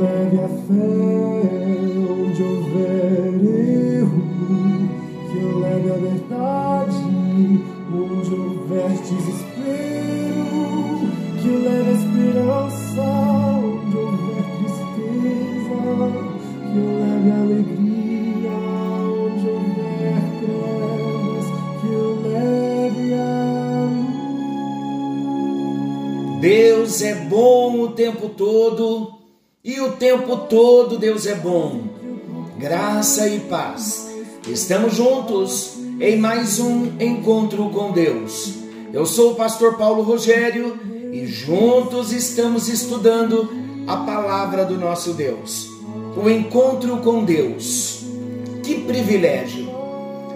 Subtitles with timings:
[0.00, 0.80] Leve a fé.
[2.10, 3.34] Onde houver
[3.98, 4.22] erro,
[5.30, 7.00] que eu leve a verdade
[7.92, 9.79] onde houver desespero,
[30.10, 31.84] tempo todo Deus é bom.
[32.58, 34.10] Graça e paz.
[34.48, 38.54] Estamos juntos em mais um encontro com Deus.
[38.92, 40.80] Eu sou o pastor Paulo Rogério
[41.12, 43.50] e juntos estamos estudando
[43.86, 45.68] a palavra do nosso Deus.
[46.16, 48.02] O encontro com Deus.
[48.64, 49.70] Que privilégio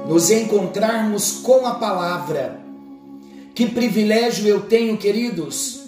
[0.06, 2.60] nos encontrarmos com a palavra.
[3.52, 5.80] Que privilégio eu tenho, queridos,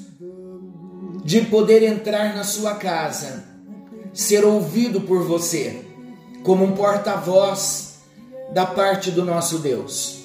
[1.24, 3.45] de poder entrar na sua casa,
[4.16, 5.84] ser ouvido por você,
[6.42, 7.98] como um porta-voz
[8.50, 10.20] da parte do nosso Deus.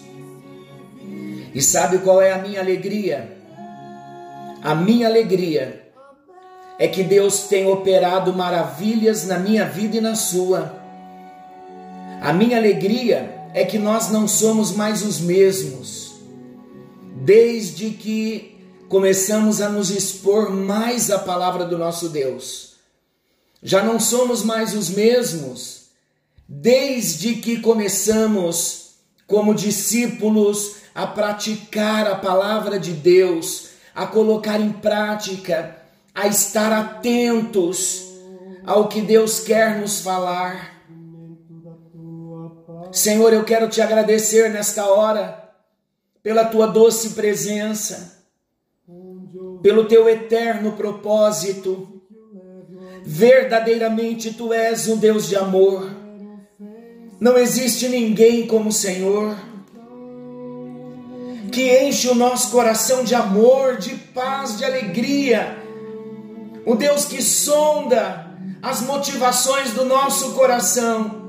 [1.54, 3.38] E sabe qual é a minha alegria?
[4.64, 5.92] A minha alegria
[6.80, 10.74] é que Deus tem operado maravilhas na minha vida e na sua.
[12.22, 16.14] A minha alegria é que nós não somos mais os mesmos.
[17.26, 22.71] Desde que começamos a nos expor mais à palavra do nosso Deus.
[23.62, 25.82] Já não somos mais os mesmos
[26.48, 28.96] desde que começamos
[29.26, 35.78] como discípulos a praticar a palavra de Deus, a colocar em prática,
[36.14, 38.12] a estar atentos
[38.66, 40.82] ao que Deus quer nos falar.
[42.92, 45.50] Senhor, eu quero te agradecer nesta hora
[46.22, 48.22] pela tua doce presença,
[49.62, 52.01] pelo teu eterno propósito.
[53.04, 56.02] Verdadeiramente tu és um Deus de amor
[57.22, 59.38] não existe ninguém como o Senhor
[61.52, 65.56] que enche o nosso coração de amor, de paz, de alegria.
[66.66, 68.26] O Deus que sonda
[68.60, 71.22] as motivações do nosso coração.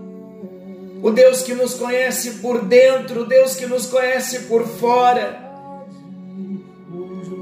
[1.03, 5.43] O Deus que nos conhece por dentro, o Deus que nos conhece por fora.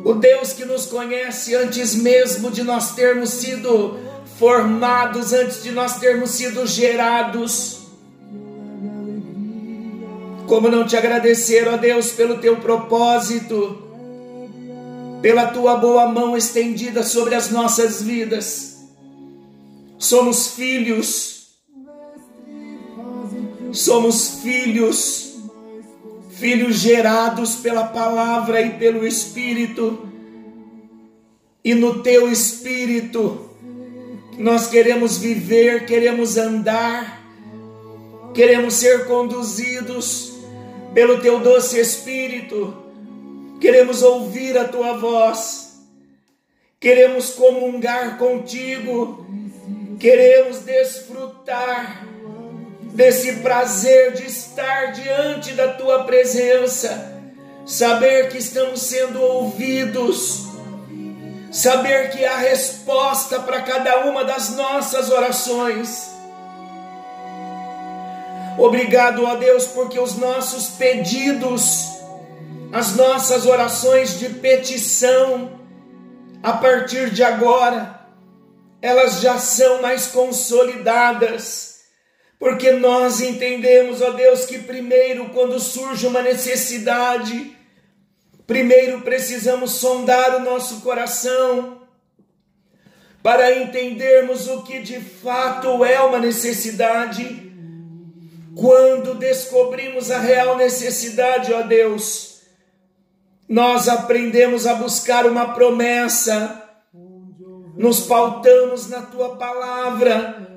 [0.04, 3.96] O Deus que nos conhece antes mesmo de nós termos sido
[4.40, 7.80] formados, antes de nós termos sido gerados.
[10.46, 13.82] Como não te agradecer, ó Deus, pelo teu propósito,
[15.20, 18.78] pela tua boa mão estendida sobre as nossas vidas.
[19.98, 21.50] Somos filhos,
[23.72, 25.34] somos filhos,
[26.30, 30.08] filhos gerados pela palavra e pelo Espírito,
[31.62, 33.49] e no teu Espírito
[34.40, 37.22] nós queremos viver, queremos andar,
[38.32, 40.32] queremos ser conduzidos
[40.94, 42.74] pelo teu doce Espírito,
[43.60, 45.82] queremos ouvir a tua voz,
[46.80, 49.26] queremos comungar contigo,
[49.98, 52.06] queremos desfrutar
[52.94, 57.14] desse prazer de estar diante da tua presença,
[57.66, 60.49] saber que estamos sendo ouvidos,
[61.50, 66.08] saber que há resposta para cada uma das nossas orações.
[68.56, 71.88] Obrigado, ó Deus, porque os nossos pedidos,
[72.72, 75.60] as nossas orações de petição,
[76.42, 78.00] a partir de agora,
[78.80, 81.80] elas já são mais consolidadas,
[82.38, 87.56] porque nós entendemos, ó Deus, que primeiro, quando surge uma necessidade,
[88.50, 91.82] primeiro precisamos sondar o nosso coração
[93.22, 97.48] para entendermos o que de fato é uma necessidade.
[98.56, 102.40] Quando descobrimos a real necessidade, ó Deus,
[103.48, 106.60] nós aprendemos a buscar uma promessa,
[107.76, 110.48] nos pautamos na tua palavra,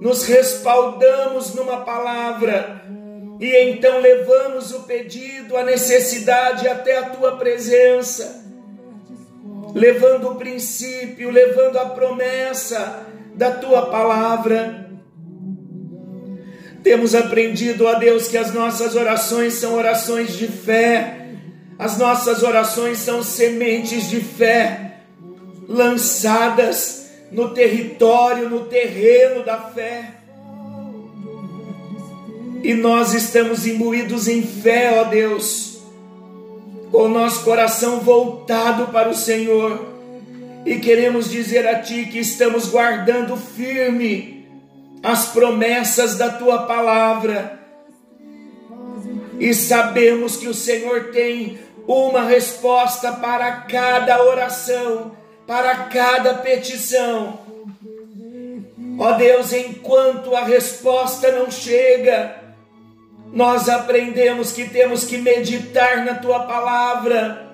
[0.00, 2.82] nos respaldamos numa palavra,
[3.38, 8.44] e então levamos o pedido, a necessidade até a tua presença.
[9.74, 14.88] levando o princípio, levando a promessa da tua palavra.
[16.82, 21.26] Temos aprendido, ó Deus, que as nossas orações são orações de fé,
[21.78, 24.86] as nossas orações são sementes de fé
[25.68, 30.15] lançadas no território, no terreno da fé.
[32.66, 35.78] E nós estamos imbuídos em fé, ó Deus,
[36.90, 39.86] com o nosso coração voltado para o Senhor,
[40.64, 44.48] e queremos dizer a Ti que estamos guardando firme
[45.00, 47.56] as promessas da Tua palavra,
[49.38, 55.12] e sabemos que o Senhor tem uma resposta para cada oração,
[55.46, 57.38] para cada petição.
[58.98, 62.44] Ó Deus, enquanto a resposta não chega,
[63.32, 67.46] nós aprendemos que temos que meditar na tua palavra.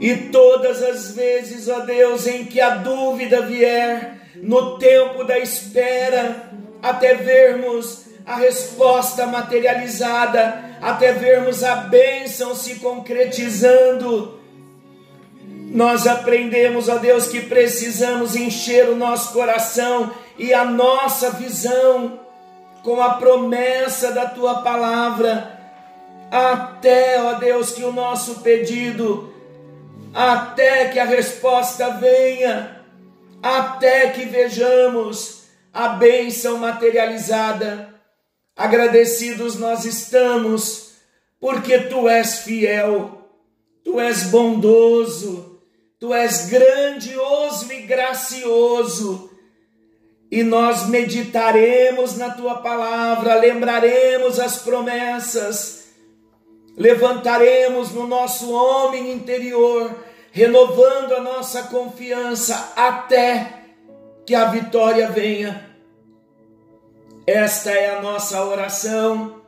[0.00, 6.50] E todas as vezes, ó Deus, em que a dúvida vier, no tempo da espera,
[6.82, 14.38] até vermos a resposta materializada, até vermos a bênção se concretizando,
[15.72, 22.25] nós aprendemos, ó Deus, que precisamos encher o nosso coração e a nossa visão
[22.86, 25.58] com a promessa da tua palavra,
[26.30, 29.34] até, ó Deus, que o nosso pedido,
[30.14, 32.80] até que a resposta venha,
[33.42, 37.92] até que vejamos a bênção materializada.
[38.54, 40.92] Agradecidos nós estamos,
[41.40, 43.20] porque tu és fiel,
[43.84, 45.60] tu és bondoso,
[45.98, 49.25] tu és grandioso e gracioso
[50.30, 55.86] e nós meditaremos na tua palavra, lembraremos as promessas,
[56.76, 63.62] levantaremos no nosso homem interior, renovando a nossa confiança até
[64.26, 65.64] que a vitória venha.
[67.26, 69.42] Esta é a nossa oração,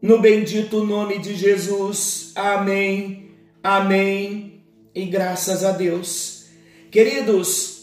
[0.00, 2.32] no bendito nome de Jesus.
[2.34, 6.46] Amém, amém e graças a Deus.
[6.90, 7.81] Queridos,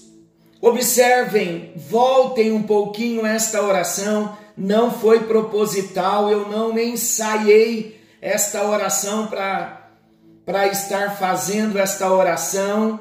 [0.61, 10.67] Observem, voltem um pouquinho esta oração, não foi proposital, eu não ensaiei esta oração para
[10.67, 13.00] estar fazendo esta oração,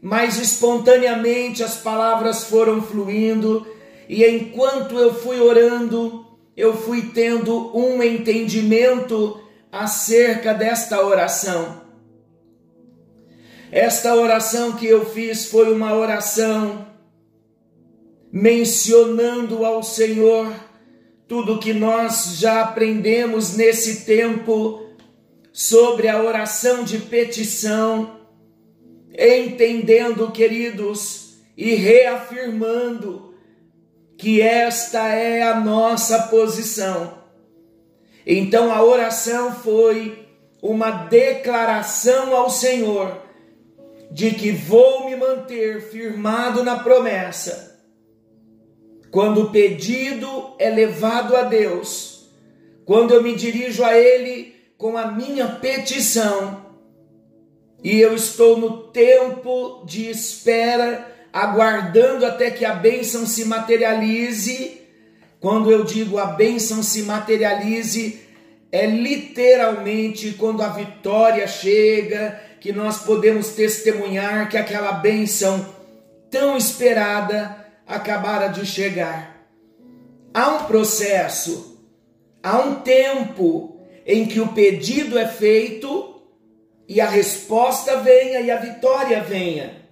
[0.00, 3.66] mas espontaneamente as palavras foram fluindo
[4.08, 6.24] e enquanto eu fui orando,
[6.56, 9.38] eu fui tendo um entendimento
[9.70, 11.85] acerca desta oração.
[13.70, 16.86] Esta oração que eu fiz foi uma oração
[18.30, 20.52] mencionando ao Senhor
[21.26, 24.86] tudo que nós já aprendemos nesse tempo
[25.52, 28.20] sobre a oração de petição,
[29.18, 33.34] entendendo, queridos, e reafirmando
[34.16, 37.18] que esta é a nossa posição.
[38.24, 40.28] Então a oração foi
[40.62, 43.25] uma declaração ao Senhor
[44.16, 47.78] de que vou me manter firmado na promessa.
[49.10, 52.30] Quando o pedido é levado a Deus,
[52.86, 56.64] quando eu me dirijo a Ele com a minha petição,
[57.84, 64.80] e eu estou no tempo de espera, aguardando até que a bênção se materialize.
[65.38, 68.18] Quando eu digo a bênção se materialize,
[68.72, 75.74] é literalmente quando a vitória chega, que nós podemos testemunhar que aquela bênção
[76.30, 79.46] tão esperada acabara de chegar.
[80.34, 81.80] Há um processo,
[82.42, 86.22] há um tempo em que o pedido é feito
[86.88, 89.86] e a resposta venha e a vitória venha.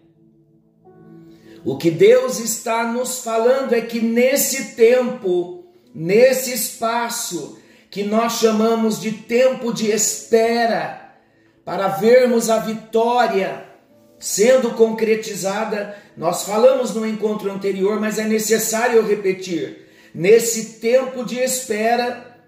[1.64, 7.59] O que Deus está nos falando é que nesse tempo, nesse espaço
[7.90, 11.03] que nós chamamos de tempo de espera,
[11.64, 13.64] para vermos a vitória
[14.18, 15.97] sendo concretizada.
[16.16, 19.88] Nós falamos no encontro anterior, mas é necessário eu repetir.
[20.14, 22.38] Nesse tempo de espera,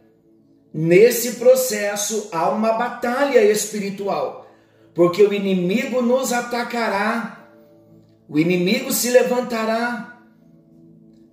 [0.73, 4.51] nesse processo, há uma batalha espiritual,
[4.95, 7.49] porque o inimigo nos atacará,
[8.29, 10.17] o inimigo se levantará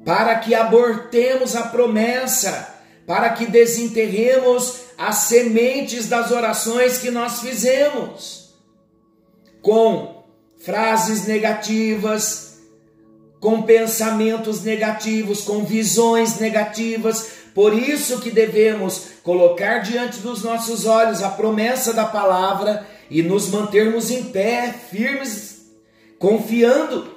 [0.04, 2.73] para que abortemos a promessa,
[3.06, 8.54] para que desenterremos as sementes das orações que nós fizemos,
[9.62, 10.24] com
[10.58, 12.54] frases negativas,
[13.40, 17.44] com pensamentos negativos, com visões negativas.
[17.54, 23.50] Por isso que devemos colocar diante dos nossos olhos a promessa da palavra e nos
[23.50, 25.66] mantermos em pé, firmes,
[26.18, 27.14] confiando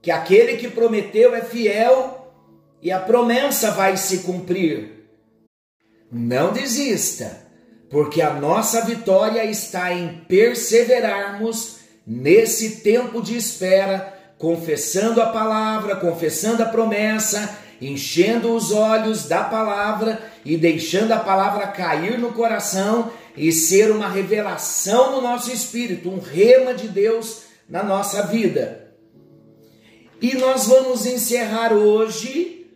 [0.00, 2.32] que aquele que prometeu é fiel
[2.80, 4.93] e a promessa vai se cumprir.
[6.16, 7.40] Não desista,
[7.90, 16.62] porque a nossa vitória está em perseverarmos nesse tempo de espera, confessando a palavra, confessando
[16.62, 23.50] a promessa, enchendo os olhos da palavra e deixando a palavra cair no coração e
[23.50, 28.94] ser uma revelação no nosso espírito, um rema de Deus na nossa vida.
[30.22, 32.70] E nós vamos encerrar hoje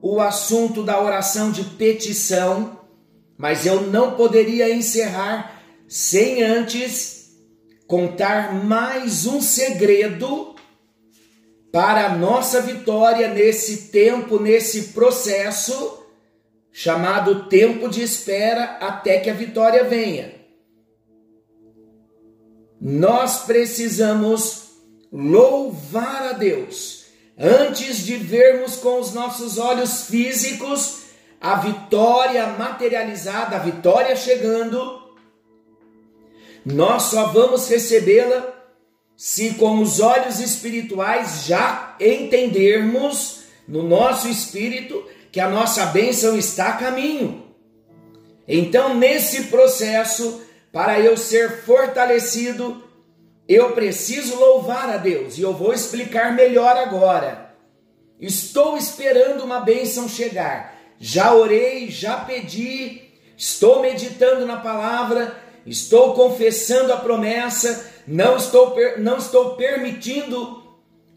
[0.00, 2.83] o assunto da oração de petição,
[3.36, 7.32] mas eu não poderia encerrar sem antes
[7.86, 10.54] contar mais um segredo
[11.70, 16.02] para a nossa vitória nesse tempo, nesse processo
[16.72, 20.34] chamado tempo de espera até que a vitória venha.
[22.80, 24.64] Nós precisamos
[25.12, 27.04] louvar a Deus
[27.38, 31.03] antes de vermos com os nossos olhos físicos
[31.44, 35.02] a vitória materializada, a vitória chegando.
[36.64, 38.50] Nós só vamos recebê-la
[39.14, 46.68] se com os olhos espirituais já entendermos no nosso espírito que a nossa bênção está
[46.68, 47.44] a caminho.
[48.48, 50.40] Então, nesse processo,
[50.72, 52.82] para eu ser fortalecido,
[53.46, 57.54] eu preciso louvar a Deus e eu vou explicar melhor agora.
[58.18, 60.73] Estou esperando uma bênção chegar.
[60.98, 63.02] Já orei, já pedi,
[63.36, 65.36] estou meditando na palavra,
[65.66, 70.62] estou confessando a promessa, não estou, não estou permitindo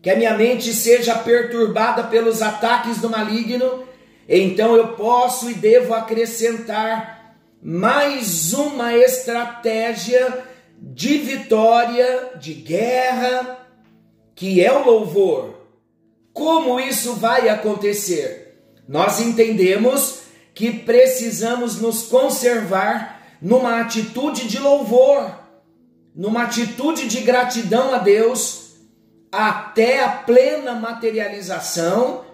[0.01, 3.88] que a minha mente seja perturbada pelos ataques do maligno
[4.27, 10.43] então eu posso e devo acrescentar mais uma estratégia
[10.77, 13.65] de vitória, de guerra,
[14.36, 15.55] que é o louvor.
[16.34, 18.46] Como isso vai acontecer?
[18.88, 20.20] Nós entendemos
[20.53, 25.39] que precisamos nos conservar numa atitude de louvor,
[26.15, 28.75] numa atitude de gratidão a Deus,
[29.32, 32.25] até a plena materialização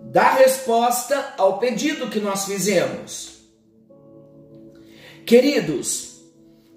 [0.00, 3.40] da resposta ao pedido que nós fizemos.
[5.24, 6.20] Queridos,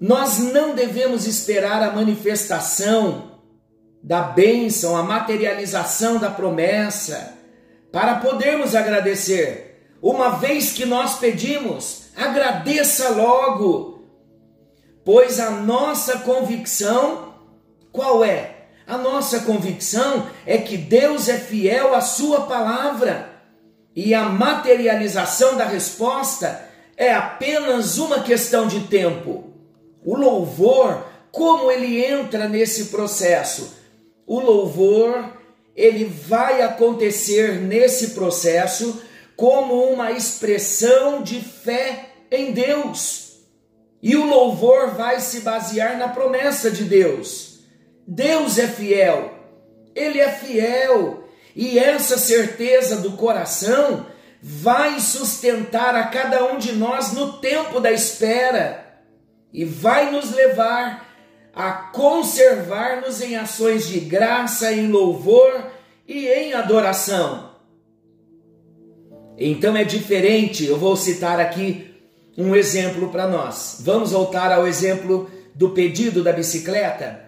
[0.00, 3.40] nós não devemos esperar a manifestação
[4.02, 7.35] da bênção, a materialização da promessa,
[7.96, 9.88] para podermos agradecer.
[10.02, 14.04] Uma vez que nós pedimos, agradeça logo,
[15.02, 17.32] pois a nossa convicção,
[17.90, 18.66] qual é?
[18.86, 23.30] A nossa convicção é que Deus é fiel à Sua palavra
[23.94, 29.54] e a materialização da resposta é apenas uma questão de tempo.
[30.04, 33.74] O louvor, como ele entra nesse processo?
[34.26, 35.35] O louvor,
[35.76, 39.02] ele vai acontecer nesse processo
[39.36, 43.40] como uma expressão de fé em Deus.
[44.02, 47.60] E o louvor vai se basear na promessa de Deus.
[48.06, 49.34] Deus é fiel,
[49.94, 54.06] Ele é fiel, e essa certeza do coração
[54.40, 58.86] vai sustentar a cada um de nós no tempo da espera
[59.52, 61.05] e vai nos levar
[61.56, 65.70] a conservar-nos em ações de graça, em louvor
[66.06, 67.52] e em adoração.
[69.38, 71.94] Então é diferente, eu vou citar aqui
[72.36, 73.78] um exemplo para nós.
[73.80, 77.24] Vamos voltar ao exemplo do pedido da bicicleta.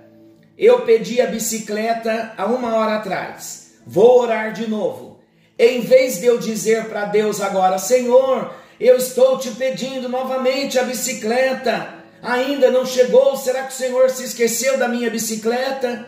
[0.58, 3.78] Eu pedi a bicicleta há uma hora atrás.
[3.86, 5.20] Vou orar de novo.
[5.58, 10.82] Em vez de eu dizer para Deus agora, Senhor, eu estou te pedindo novamente a
[10.82, 11.97] bicicleta.
[12.22, 13.36] Ainda não chegou?
[13.36, 16.06] Será que o Senhor se esqueceu da minha bicicleta?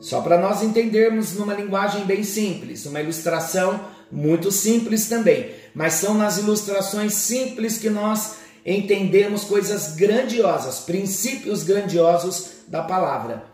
[0.00, 3.80] Só para nós entendermos numa linguagem bem simples, uma ilustração
[4.10, 12.48] muito simples também, mas são nas ilustrações simples que nós entendemos coisas grandiosas, princípios grandiosos
[12.66, 13.44] da palavra.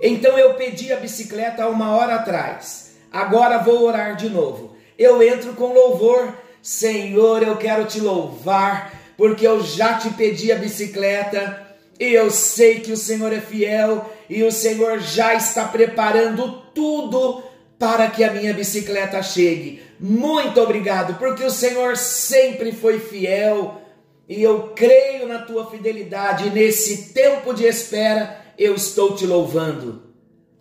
[0.00, 2.92] Então eu pedi a bicicleta uma hora atrás.
[3.12, 4.76] Agora vou orar de novo.
[4.98, 6.34] Eu entro com louvor.
[6.60, 11.64] Senhor, eu quero te louvar, porque eu já te pedi a bicicleta
[11.98, 17.42] e eu sei que o Senhor é fiel e o Senhor já está preparando tudo
[17.78, 19.82] para que a minha bicicleta chegue.
[20.00, 23.80] Muito obrigado, porque o Senhor sempre foi fiel
[24.28, 26.50] e eu creio na tua fidelidade.
[26.50, 30.02] nesse tempo de espera, eu estou te louvando.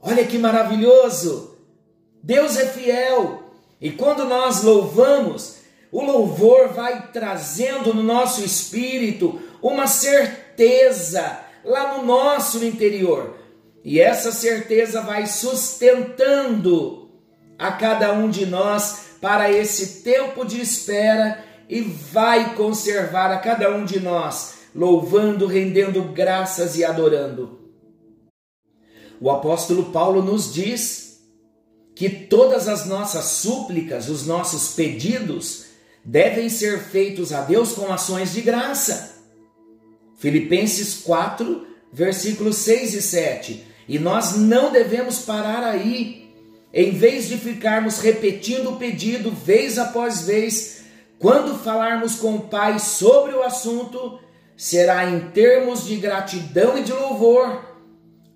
[0.02, 1.58] Olha que maravilhoso!
[2.22, 3.44] Deus é fiel.
[3.80, 5.58] E quando nós louvamos,
[5.94, 13.38] o louvor vai trazendo no nosso espírito uma certeza lá no nosso interior.
[13.84, 17.12] E essa certeza vai sustentando
[17.60, 23.70] a cada um de nós para esse tempo de espera e vai conservar a cada
[23.70, 27.60] um de nós, louvando, rendendo graças e adorando.
[29.22, 31.22] O apóstolo Paulo nos diz
[31.96, 35.63] que todas as nossas súplicas, os nossos pedidos,
[36.04, 39.22] devem ser feitos a Deus com ações de graça.
[40.18, 43.68] Filipenses 4, versículos 6 e 7.
[43.88, 46.30] E nós não devemos parar aí.
[46.74, 50.84] Em vez de ficarmos repetindo o pedido vez após vez,
[51.20, 54.20] quando falarmos com o Pai sobre o assunto,
[54.58, 57.74] será em termos de gratidão e de louvor.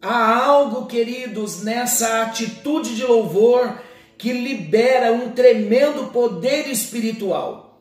[0.01, 3.81] Há algo, queridos, nessa atitude de louvor
[4.17, 7.79] que libera um tremendo poder espiritual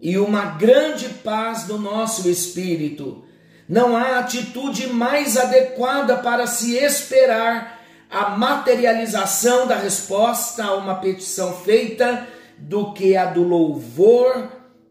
[0.00, 3.24] e uma grande paz no nosso espírito.
[3.68, 7.78] Não há atitude mais adequada para se esperar
[8.10, 14.48] a materialização da resposta a uma petição feita do que a do louvor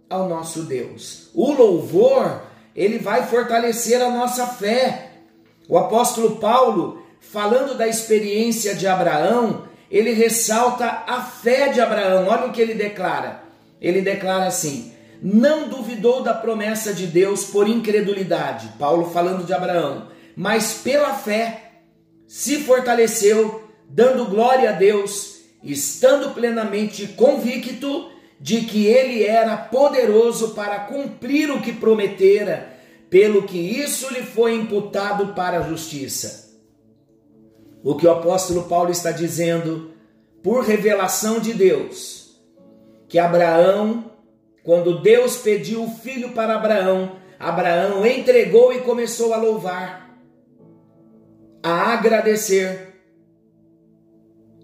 [0.09, 1.29] ao nosso Deus.
[1.33, 2.43] O louvor,
[2.75, 5.11] ele vai fortalecer a nossa fé.
[5.67, 12.27] O apóstolo Paulo, falando da experiência de Abraão, ele ressalta a fé de Abraão.
[12.27, 13.43] Olha o que ele declara.
[13.79, 14.91] Ele declara assim:
[15.21, 21.71] não duvidou da promessa de Deus por incredulidade, Paulo falando de Abraão, mas pela fé
[22.27, 30.79] se fortaleceu, dando glória a Deus, estando plenamente convicto de que ele era poderoso para
[30.79, 32.77] cumprir o que prometera,
[33.09, 36.46] pelo que isso lhe foi imputado para a justiça.
[37.87, 39.93] O que o apóstolo Paulo está dizendo,
[40.43, 42.37] por revelação de Deus,
[43.07, 44.11] que Abraão
[44.67, 50.13] quando Deus pediu o filho para Abraão, Abraão entregou e começou a louvar,
[51.63, 52.99] a agradecer.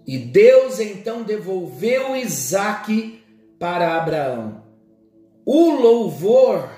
[0.06, 3.24] E Deus então devolveu Isaac
[3.58, 4.62] para Abraão.
[5.46, 6.68] O louvor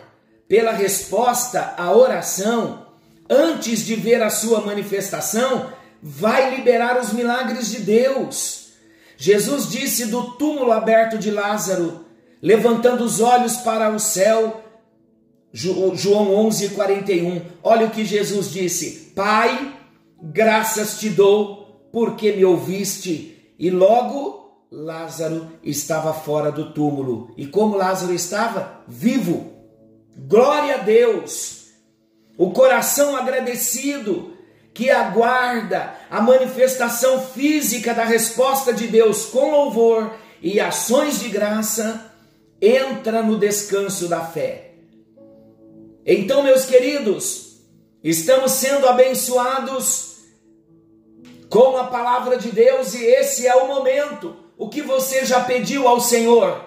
[0.46, 2.86] pela resposta à oração,
[3.28, 5.72] antes de ver a sua manifestação,
[6.08, 8.68] vai liberar os milagres de Deus.
[9.16, 12.04] Jesus disse do túmulo aberto de Lázaro:
[12.40, 14.62] levantando os olhos para o céu.
[15.52, 17.42] João 11, 41.
[17.60, 19.76] Olha o que Jesus disse: Pai,
[20.22, 23.54] graças te dou, porque me ouviste.
[23.58, 27.34] E logo Lázaro estava fora do túmulo.
[27.36, 28.84] E como Lázaro estava?
[28.86, 29.52] Vivo.
[30.16, 31.66] Glória a Deus.
[32.38, 34.35] O coração agradecido
[34.76, 42.12] que aguarda a manifestação física da resposta de Deus com louvor e ações de graça
[42.60, 44.72] entra no descanso da fé.
[46.04, 47.56] Então, meus queridos,
[48.04, 50.18] estamos sendo abençoados
[51.48, 54.36] com a palavra de Deus e esse é o momento.
[54.58, 56.62] O que você já pediu ao Senhor?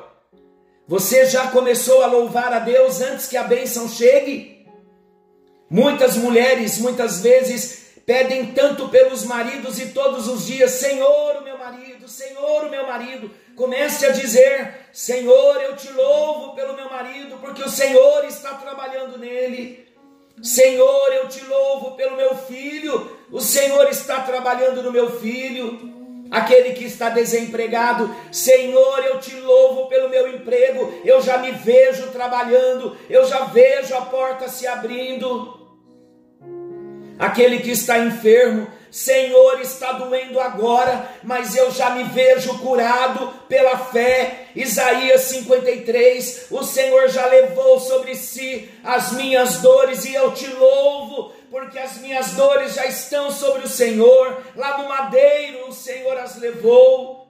[0.88, 4.66] Você já começou a louvar a Deus antes que a bênção chegue?
[5.70, 7.79] Muitas mulheres, muitas vezes,
[8.10, 12.88] pedem tanto pelos maridos e todos os dias: Senhor, o meu marido, Senhor, o meu
[12.88, 13.30] marido.
[13.56, 19.20] Comece a dizer: Senhor, eu te louvo pelo meu marido, porque o Senhor está trabalhando
[19.20, 19.88] nele.
[20.42, 26.00] Senhor, eu te louvo pelo meu filho, o Senhor está trabalhando no meu filho.
[26.32, 32.08] Aquele que está desempregado, Senhor, eu te louvo pelo meu emprego, eu já me vejo
[32.08, 35.60] trabalhando, eu já vejo a porta se abrindo.
[37.20, 43.78] Aquele que está enfermo, Senhor, está doendo agora, mas eu já me vejo curado pela
[43.78, 44.48] fé.
[44.56, 51.34] Isaías 53: O Senhor já levou sobre si as minhas dores e eu te louvo,
[51.52, 54.42] porque as minhas dores já estão sobre o Senhor.
[54.56, 57.28] Lá no madeiro, o Senhor as levou.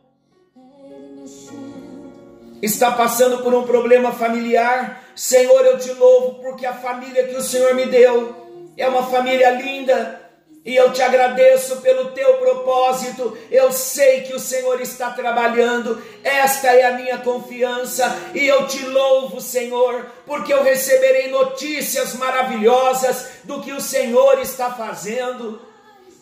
[2.61, 7.41] Está passando por um problema familiar, Senhor, eu te louvo, porque a família que o
[7.41, 8.48] Senhor me deu
[8.81, 10.29] é uma família linda
[10.65, 13.37] e eu te agradeço pelo teu propósito.
[13.49, 16.01] Eu sei que o Senhor está trabalhando.
[16.23, 18.05] Esta é a minha confiança.
[18.35, 24.71] E eu te louvo, Senhor, porque eu receberei notícias maravilhosas do que o Senhor está
[24.71, 25.61] fazendo.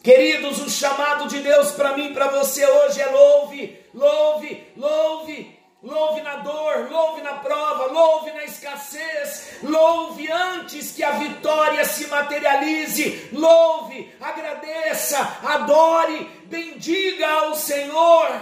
[0.03, 5.56] Queridos, o chamado de Deus para mim, para você hoje é louve, louve, louve,
[5.87, 12.07] Louve na dor, louve na prova, louve na escassez, louve antes que a vitória se
[12.07, 13.29] materialize.
[13.31, 18.37] Louve, agradeça, adore, bendiga ao Senhor.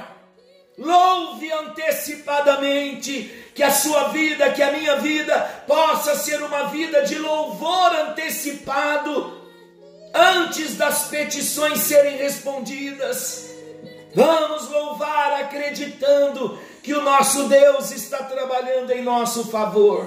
[0.76, 7.20] Louve antecipadamente, que a sua vida, que a minha vida possa ser uma vida de
[7.20, 9.40] louvor antecipado
[10.12, 13.54] antes das petições serem respondidas.
[14.16, 20.06] Vamos louvar acreditando que o nosso Deus está trabalhando em nosso favor.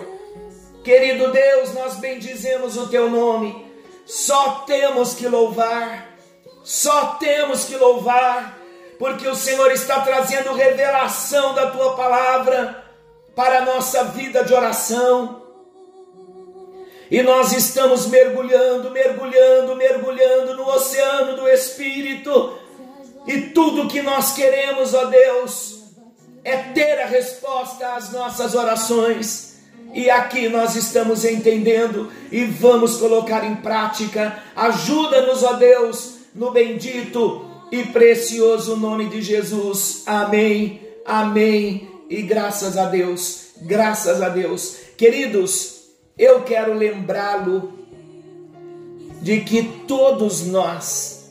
[0.85, 3.67] Querido Deus, nós bendizemos o teu nome.
[4.07, 6.17] Só temos que louvar.
[6.63, 8.57] Só temos que louvar,
[8.97, 12.85] porque o Senhor está trazendo revelação da tua palavra
[13.35, 15.43] para a nossa vida de oração.
[17.11, 22.57] E nós estamos mergulhando, mergulhando, mergulhando no oceano do Espírito.
[23.27, 25.78] E tudo que nós queremos, ó Deus,
[26.49, 29.59] é ter a resposta às nossas orações.
[29.93, 34.43] E aqui nós estamos entendendo e vamos colocar em prática.
[34.57, 40.03] Ajuda-nos, ó Deus, no bendito e precioso nome de Jesus.
[40.07, 41.89] Amém, amém.
[42.09, 44.77] E graças a Deus, graças a Deus.
[44.97, 45.83] Queridos,
[46.19, 47.79] eu quero lembrá-lo
[49.21, 51.31] de que todos nós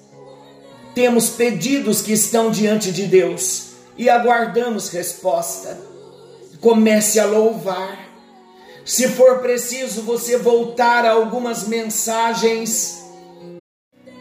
[0.93, 3.66] temos pedidos que estão diante de Deus
[3.97, 5.79] e aguardamos resposta.
[6.61, 8.07] Comece a louvar.
[8.85, 13.03] Se for preciso você voltar a algumas mensagens,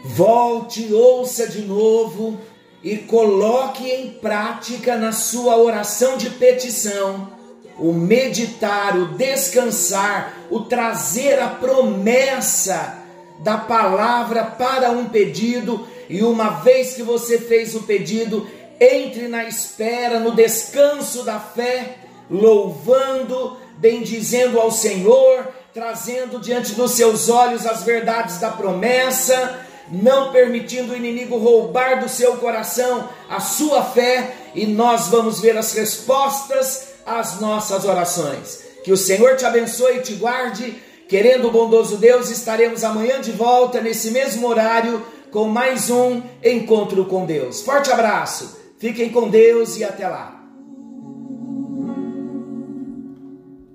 [0.03, 2.39] volte, ouça de novo
[2.83, 7.37] e coloque em prática na sua oração de petição
[7.79, 12.97] o meditar, o descansar, o trazer a promessa
[13.39, 18.47] da palavra para um pedido, e uma vez que você fez o pedido,
[18.79, 21.97] entre na espera, no descanso da fé,
[22.29, 29.59] louvando, bendizendo ao Senhor, trazendo diante dos seus olhos as verdades da promessa,
[29.91, 35.57] não permitindo o inimigo roubar do seu coração a sua fé, e nós vamos ver
[35.57, 38.59] as respostas as nossas orações.
[38.83, 40.75] Que o Senhor te abençoe e te guarde.
[41.07, 47.05] Querendo o bondoso Deus, estaremos amanhã de volta nesse mesmo horário com mais um encontro
[47.05, 47.61] com Deus.
[47.61, 50.36] Forte abraço, fiquem com Deus e até lá.